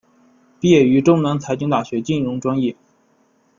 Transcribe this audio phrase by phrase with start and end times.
[0.59, 2.75] 毕业于中南财经大学金融专业。